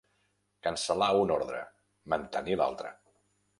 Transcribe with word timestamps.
Cancel·lar 0.67 1.09
un 1.19 1.35
ordre, 1.35 1.61
mantenir 2.17 2.59
l'altre. 2.63 2.93